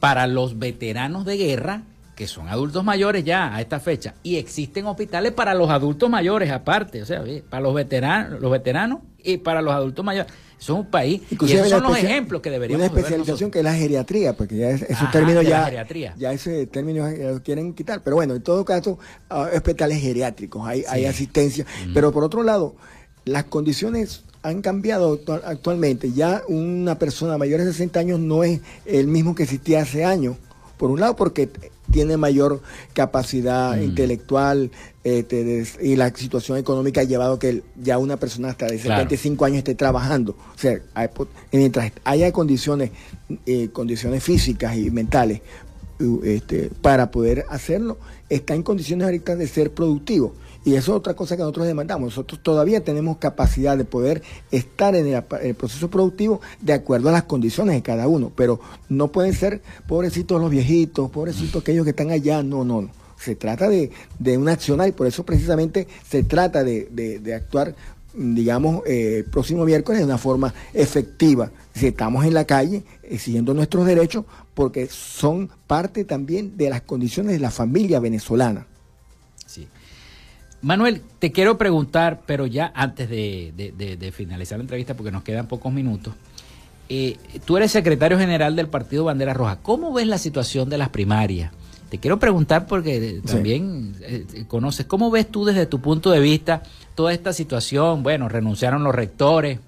[0.00, 1.82] para los veteranos de guerra
[2.14, 6.50] que son adultos mayores ya a esta fecha, y existen hospitales para los adultos mayores
[6.50, 10.32] aparte, o sea, para los veteranos, los veteranos y para los adultos mayores.
[10.62, 11.22] Es un país.
[11.30, 14.70] y esos son los ejemplos que deberíamos Una especialización que es la geriatría, porque ya
[14.70, 15.84] esos términos ya,
[16.16, 18.02] ya ese término lo quieren quitar.
[18.04, 18.98] Pero bueno, en todo caso,
[19.28, 21.66] ah, hospitales geriátricos, hay, hay asistencia.
[21.88, 21.94] Mm.
[21.94, 22.76] Pero por otro lado,
[23.24, 26.12] las condiciones han cambiado actualmente.
[26.12, 30.36] Ya una persona mayor de 60 años no es el mismo que existía hace años.
[30.76, 31.48] Por un lado, porque
[31.90, 32.60] tiene mayor
[32.92, 33.82] capacidad mm.
[33.82, 34.70] intelectual
[35.04, 39.58] este, y la situación económica ha llevado que ya una persona hasta de 75 años
[39.58, 40.36] esté trabajando.
[40.54, 40.80] O sea,
[41.50, 42.90] mientras haya condiciones,
[43.46, 45.40] eh, condiciones físicas y mentales
[46.24, 47.98] este, para poder hacerlo,
[48.28, 50.34] está en condiciones ahorita de ser productivo.
[50.64, 52.10] Y eso es otra cosa que nosotros demandamos.
[52.10, 54.22] Nosotros todavía tenemos capacidad de poder
[54.52, 59.10] estar en el, proceso productivo de acuerdo a las condiciones de cada uno, pero no
[59.10, 63.01] pueden ser pobrecitos los viejitos, pobrecitos aquellos que están allá, no, no, no.
[63.22, 67.74] Se trata de, de una acción y por eso precisamente se trata de, actuar
[68.14, 71.50] digamos, eh, el próximo miércoles de una forma efectiva.
[71.74, 77.32] Si estamos en la calle exigiendo nuestros derechos, porque son parte también de las condiciones
[77.32, 78.66] de la familia venezolana.
[80.62, 85.72] Manuel, te quiero preguntar, pero ya antes de, finalizar la entrevista, porque nos quedan pocos
[85.72, 86.14] minutos,
[86.88, 89.58] eh, tú eres secretario general del Partido Bandera Roja.
[89.60, 91.52] ¿Cómo ves la situación de las primarias?
[91.92, 96.62] Te quiero preguntar porque también eh, conoces, ¿cómo ves tú desde tu punto de vista
[96.94, 98.02] toda esta situación?
[98.02, 99.58] Bueno, renunciaron los rectores,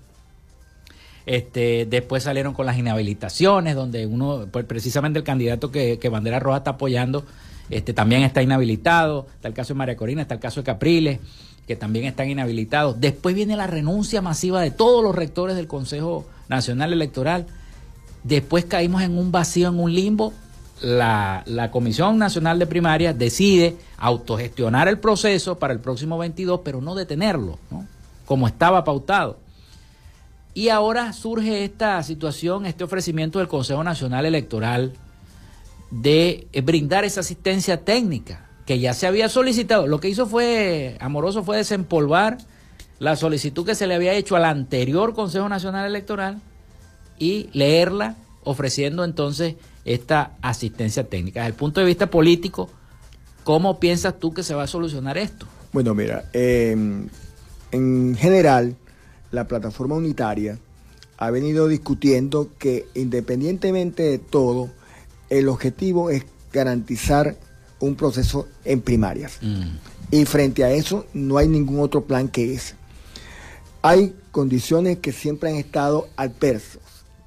[1.27, 6.41] este, después salieron con las inhabilitaciones, donde uno, pues precisamente el candidato que, que Bandera
[6.41, 7.27] Roja está apoyando,
[7.68, 9.27] este, también está inhabilitado.
[9.35, 11.20] Está el caso de María Corina, está el caso de Capriles,
[11.66, 12.99] que también están inhabilitados.
[13.03, 17.49] Después viene la renuncia masiva de todos los rectores del Consejo Nacional Electoral.
[18.22, 20.33] Después caímos en un vacío, en un limbo,
[20.85, 26.95] la, Comisión Nacional de Primaria decide autogestionar el proceso para el próximo 22, pero no
[26.95, 27.59] detenerlo,
[28.26, 29.39] como estaba pautado.
[30.53, 34.93] Y ahora surge esta situación, este ofrecimiento del Consejo Nacional Electoral
[35.91, 39.87] de eh, brindar esa asistencia técnica que ya se había solicitado.
[39.89, 42.39] Lo que hizo fue, Amoroso, fue desempolvar
[43.01, 46.41] la solicitud que se le había hecho al anterior Consejo Nacional Electoral
[47.18, 51.41] y leerla ofreciendo entonces esta asistencia técnica.
[51.41, 52.68] Desde el punto de vista político,
[53.43, 55.47] ¿cómo piensas tú que se va a solucionar esto?
[55.72, 57.09] Bueno, mira, em,
[57.72, 58.76] en general,
[59.30, 60.59] la plataforma unitaria
[61.18, 64.70] ha venido discutiendo que independientemente de todo,
[65.30, 67.37] el objetivo es garantizar
[67.80, 69.39] un proceso en primarias.
[69.43, 69.76] Mm.
[70.11, 72.74] Y frente a eso no hay ningún otro plan que ese.
[73.82, 76.78] Hay condiciones que siempre han estado adversas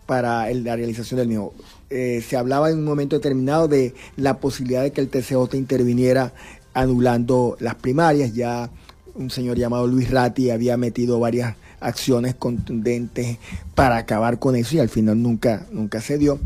[0.06, 1.54] para la realización del mismo.
[1.90, 6.34] Eh, se hablaba en un momento determinado de la posibilidad de que el TCJ interviniera
[6.74, 8.34] anulando las primarias.
[8.34, 8.70] Ya
[9.16, 13.38] un señor llamado Luis Ratti había metido varias acciones contundentes
[13.76, 16.40] para acabar con eso y al final nunca, nunca se dio.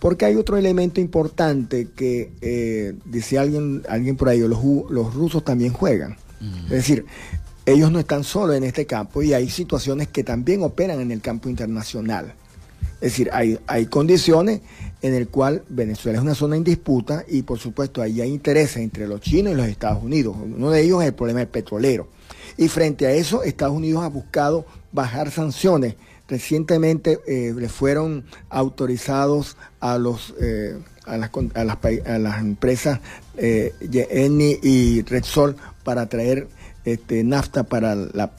[0.00, 4.58] Porque hay otro elemento importante que eh, dice alguien, alguien por ahí, los,
[4.90, 6.16] los rusos también juegan.
[6.64, 7.04] Es decir,
[7.66, 11.20] ellos no están solo en este campo y hay situaciones que también operan en el
[11.20, 12.32] campo internacional.
[13.00, 14.60] Es decir, hay, hay condiciones
[15.02, 18.76] en el cual Venezuela es una zona en disputa y por supuesto ahí hay intereses
[18.78, 20.36] entre los chinos y los Estados Unidos.
[20.38, 22.08] Uno de ellos es el problema del petrolero.
[22.56, 25.94] Y frente a eso, Estados Unidos ha buscado bajar sanciones.
[26.28, 30.76] Recientemente eh, le fueron autorizados a los eh,
[31.06, 33.00] a, las, a, las, empresas
[33.36, 33.72] eh,
[34.10, 36.46] Eni y Repsol para traer
[36.84, 38.30] este, nafta para la,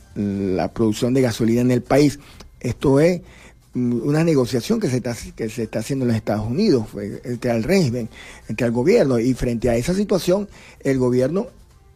[0.74, 2.20] producción de gasolina en el país.
[2.60, 3.22] Esto es
[3.74, 6.88] una negociación que se está, que se está haciendo en los Estados Unidos
[7.24, 8.10] entre el régimen,
[8.50, 10.50] entre el gobierno, y frente a esa situación,
[10.82, 11.48] el gobierno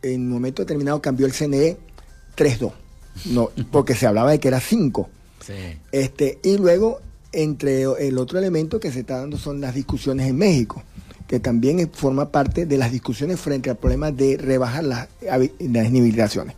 [0.01, 1.78] en un momento determinado cambió el CNE
[2.38, 2.71] 3-2,
[3.26, 5.09] no, porque se hablaba de que era 5.
[5.91, 7.01] Este, y luego,
[7.32, 10.82] entre el otro elemento que se está dando son las discusiones en México,
[11.28, 16.55] que también forma parte de las discusiones frente al problema de rebajar las, las.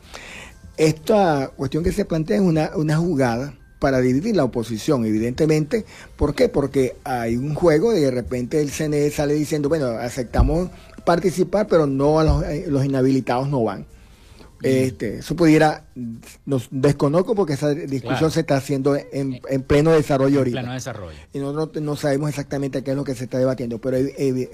[0.78, 5.86] Esta cuestión que se plantea es una, una jugada para dividir la oposición, evidentemente.
[6.16, 6.50] ¿Por qué?
[6.50, 10.70] Porque hay un juego y de repente el CNE sale diciendo, bueno, aceptamos
[11.06, 13.86] participar, pero no a los, eh, inhabilitados no van.
[14.64, 15.86] Este, eso pudiera,
[16.46, 20.62] nos desconozco porque esa discusión se está haciendo en, pleno desarrollo ahorita.
[20.62, 21.16] Pleno desarrollo.
[21.32, 23.98] Y nosotros no sabemos exactamente qué es lo que se está debatiendo, pero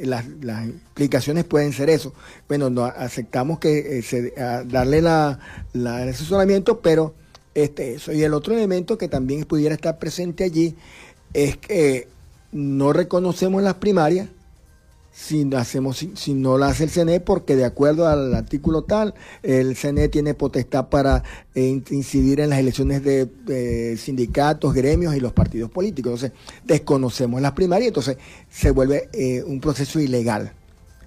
[0.02, 2.14] las, las, implicaciones pueden ser eso.
[2.50, 4.34] Bueno, no, aceptamos que eh, se,
[4.66, 5.40] darle la,
[5.72, 7.16] la, el asesoramiento, pero
[7.56, 8.12] este, eso.
[8.12, 10.76] Y el otro elemento que también pudiera estar presente allí
[11.34, 12.08] es que
[12.52, 14.30] no reconocemos las primarias
[15.14, 19.76] si, hacemos, si, no la hace el CNE, porque de acuerdo al artículo tal, el
[19.76, 21.24] CNE tiene potestad para
[21.54, 26.24] eh, incidir en las elecciones de, sindicatos, gremios y los partidos políticos.
[26.24, 26.32] Entonces,
[26.64, 28.18] desconocemos las primarias, entonces
[28.50, 30.52] se vuelve eh, un proceso ilegal.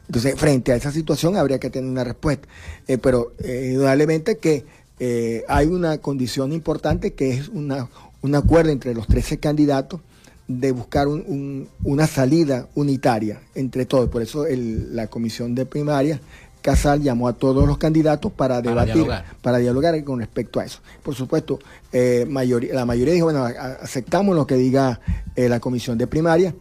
[0.07, 2.47] Entonces, frente a esa situación habría que tener una respuesta.
[2.87, 4.65] Eh, pero indudablemente que
[4.99, 7.89] eh, hay una condición importante que es una,
[8.23, 10.01] un acuerdo entre los 13 candidatos
[10.49, 14.09] de buscar una salida unitaria entre todos.
[14.09, 16.21] Por eso la comisión de primaria,
[16.63, 19.07] Casal, llamó a todos los candidatos para, debatir,
[19.43, 20.81] para dialogar con respecto a eso.
[21.03, 21.59] Por supuesto,
[21.93, 25.01] eh, la mayoría dijo, bueno, aceptamos lo que diga
[25.35, 26.55] eh, la comisión de primaria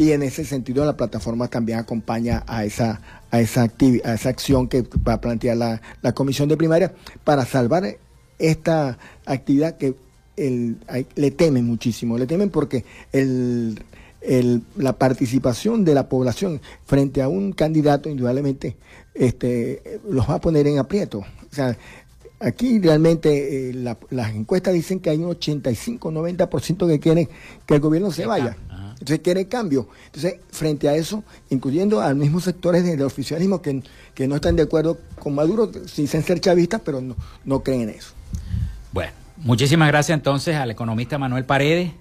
[0.00, 4.66] y en ese sentido la plataforma también acompaña a esa, a esa, a esa acción
[4.66, 7.98] que va a plantear la, la comisión de primaria para salvar
[8.38, 8.96] esta
[9.26, 9.94] actividad que
[10.38, 10.78] el,
[11.16, 13.78] le temen muchísimo, le temen porque el,
[14.22, 18.78] el, la participación de la población frente a un candidato indudablemente
[19.12, 21.18] este, los va a poner en aprieto.
[21.18, 21.76] O sea,
[22.38, 27.28] aquí realmente eh, las encuestas dicen que hay un 85-90% que quieren
[27.66, 28.56] que el gobierno se vaya.
[29.00, 29.88] Entonces quiere cambio.
[30.06, 33.82] Entonces, frente a eso, incluyendo a los mismos sectores del oficialismo que,
[34.14, 37.88] que no están de acuerdo con Maduro, dicen ser chavistas, pero no, no creen en
[37.90, 38.12] eso.
[38.92, 41.92] Bueno, muchísimas gracias entonces al economista Manuel Paredes,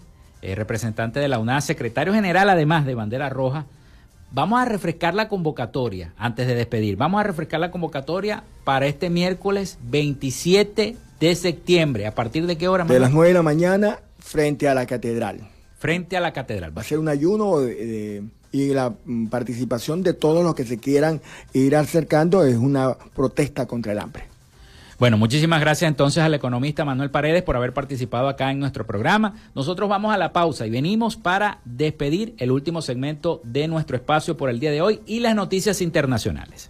[0.42, 3.66] eh, representante de la UNAS, secretario general además de Bandera Roja.
[4.32, 6.98] Vamos a refrescar la convocatoria antes de despedir.
[6.98, 12.08] Vamos a refrescar la convocatoria para este miércoles 27 de septiembre.
[12.08, 12.84] ¿A partir de qué hora?
[12.84, 15.48] De las 9 de la mañana frente a la catedral.
[15.80, 16.78] Frente a la catedral.
[16.78, 17.62] Va a ser un ayuno
[18.52, 21.22] y la mm, participación de todos los que se quieran
[21.54, 24.24] ir acercando es una protesta contra el hambre.
[24.98, 29.36] Bueno, muchísimas gracias entonces al economista Manuel Paredes por haber participado acá en nuestro programa.
[29.56, 34.36] Nosotros vamos a la pausa y venimos para despedir el último segmento de nuestro espacio
[34.36, 36.70] por el día de hoy y las noticias internacionales.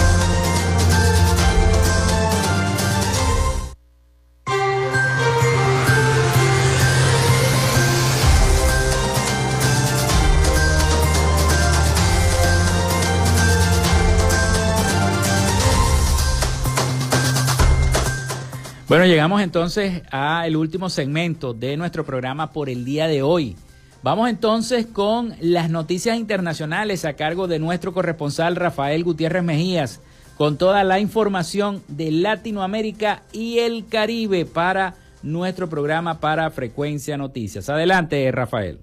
[18.91, 23.55] Bueno, llegamos entonces al último segmento de nuestro programa por el día de hoy.
[24.03, 30.01] Vamos entonces con las noticias internacionales a cargo de nuestro corresponsal Rafael Gutiérrez Mejías,
[30.37, 37.69] con toda la información de Latinoamérica y el Caribe para nuestro programa para Frecuencia Noticias.
[37.69, 38.81] Adelante, Rafael.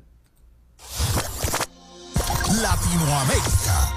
[2.63, 3.88] Latinoamérica.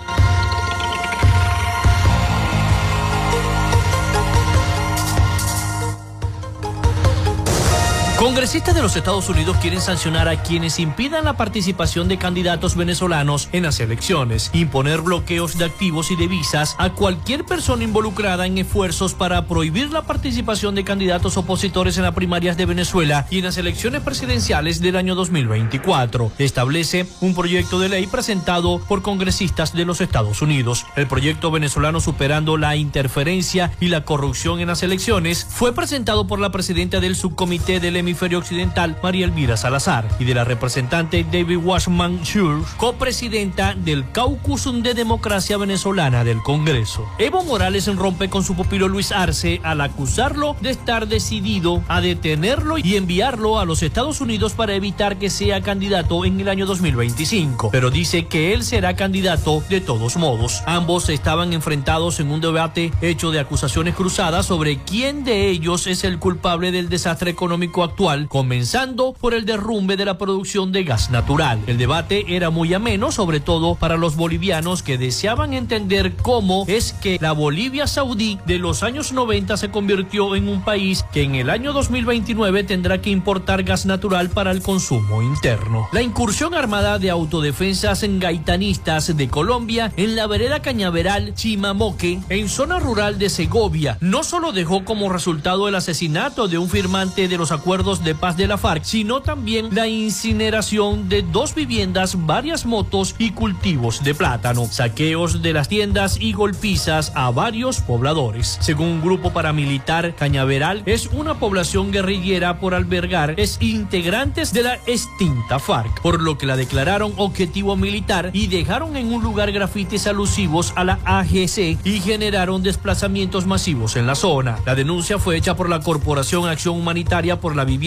[8.21, 13.49] Congresistas de los Estados Unidos quieren sancionar a quienes impidan la participación de candidatos venezolanos
[13.51, 18.59] en las elecciones, imponer bloqueos de activos y de visas a cualquier persona involucrada en
[18.59, 23.45] esfuerzos para prohibir la participación de candidatos opositores en las primarias de Venezuela y en
[23.45, 26.31] las elecciones presidenciales del año 2024.
[26.37, 30.85] Establece un proyecto de ley presentado por congresistas de los Estados Unidos.
[30.95, 36.39] El proyecto venezolano superando la interferencia y la corrupción en las elecciones fue presentado por
[36.39, 41.59] la presidenta del subcomité del hemisferio occidental, María Elvira Salazar, y de la representante David
[41.63, 47.07] Washman Schur, copresidenta del Caucus de Democracia Venezolana del Congreso.
[47.17, 52.77] Evo Morales rompe con su pupilo Luis Arce al acusarlo de estar decidido a detenerlo
[52.77, 57.69] y enviarlo a los Estados Unidos para evitar que sea candidato en el año 2025.
[57.71, 60.63] Pero dice que él será candidato de todos modos.
[60.65, 66.03] Ambos estaban enfrentados en un debate hecho de acusaciones cruzadas sobre quién de ellos es
[66.03, 71.11] el culpable del desastre económico actual comenzando por el derrumbe de la producción de gas
[71.11, 71.59] natural.
[71.67, 76.93] El debate era muy ameno, sobre todo para los bolivianos que deseaban entender cómo es
[76.93, 81.35] que la Bolivia saudí de los años 90 se convirtió en un país que en
[81.35, 85.87] el año 2029 tendrá que importar gas natural para el consumo interno.
[85.91, 92.49] La incursión armada de autodefensas en gaitanistas de Colombia en la vereda Cañaveral Chimamoque, en
[92.49, 97.37] zona rural de Segovia, no solo dejó como resultado el asesinato de un firmante de
[97.37, 102.65] los acuerdos de paz de la FARC, sino también la incineración de dos viviendas, varias
[102.65, 108.57] motos y cultivos de plátano, saqueos de las tiendas y golpizas a varios pobladores.
[108.61, 114.75] Según un grupo paramilitar, Cañaveral es una población guerrillera por albergar es integrantes de la
[114.87, 120.07] extinta FARC, por lo que la declararon objetivo militar y dejaron en un lugar grafitis
[120.07, 124.57] alusivos a la AGC y generaron desplazamientos masivos en la zona.
[124.65, 127.80] La denuncia fue hecha por la Corporación Acción Humanitaria por la Vivienda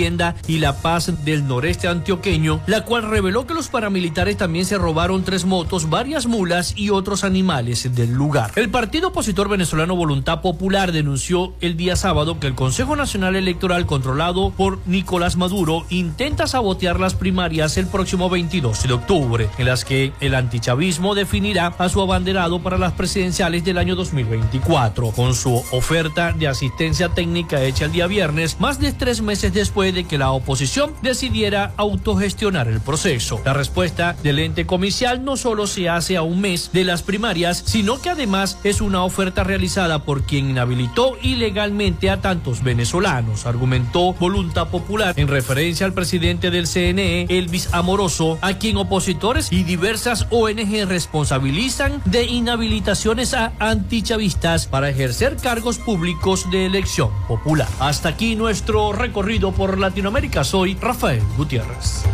[0.49, 5.23] y la Paz del noreste antioqueño, la cual reveló que los paramilitares también se robaron
[5.23, 8.51] tres motos, varias mulas y otros animales del lugar.
[8.57, 13.87] El partido opositor venezolano Voluntad Popular denunció el día sábado que el Consejo Nacional Electoral
[13.87, 19.85] controlado por Nicolás Maduro intenta sabotear las primarias el próximo 22 de octubre, en las
[19.85, 25.13] que el antichavismo definirá a su abanderado para las presidenciales del año 2024.
[25.13, 29.74] Con su oferta de asistencia técnica hecha el día viernes, más de tres meses después
[29.83, 33.41] de de que la oposición decidiera autogestionar el proceso.
[33.45, 37.62] La respuesta del ente comicial no solo se hace a un mes de las primarias,
[37.66, 44.12] sino que además es una oferta realizada por quien inhabilitó ilegalmente a tantos venezolanos, argumentó
[44.14, 50.27] Voluntad Popular en referencia al presidente del CNE, Elvis Amoroso, a quien opositores y diversas
[50.31, 57.68] ONG responsabilizan de inhabilitaciones a antichavistas para ejercer cargos públicos de elección popular.
[57.81, 60.45] Hasta aquí nuestro recorrido por Latinoamérica.
[60.45, 62.05] Soy Rafael Gutiérrez.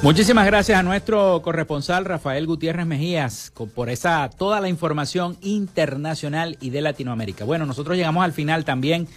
[0.00, 6.70] Muchísimas gracias a nuestro corresponsal Rafael Gutiérrez Mejías por esa toda la información internacional y
[6.70, 7.44] de Latinoamérica.
[7.44, 9.08] Bueno, nosotros llegamos al final también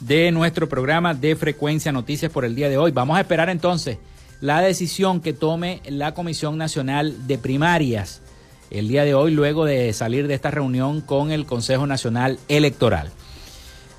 [0.00, 2.90] de nuestro programa de Frecuencia Noticias por el día de hoy.
[2.90, 3.98] Vamos a esperar entonces
[4.40, 8.22] la decisión que tome la Comisión Nacional de Primarias
[8.70, 13.10] el día de hoy luego de salir de esta reunión con el Consejo Nacional Electoral.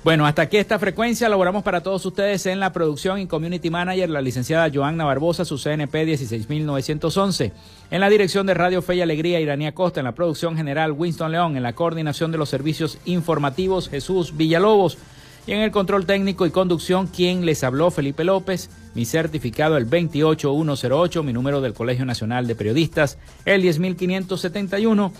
[0.02, 1.28] Bueno, hasta aquí esta frecuencia.
[1.28, 5.58] Laboramos para todos ustedes en la producción y community manager, la licenciada Joanna Barbosa, su
[5.58, 7.52] CNP 16911.
[7.90, 10.00] En la dirección de Radio Fe y Alegría, Iranía Costa.
[10.00, 11.56] En la producción general, Winston León.
[11.56, 14.98] En la coordinación de los servicios informativos, Jesús Villalobos.
[15.46, 18.70] Y en el control técnico y conducción, quien les habló, Felipe López.
[18.94, 21.22] Mi certificado, el 28108.
[21.22, 25.12] Mi número del Colegio Nacional de Periodistas, el 10571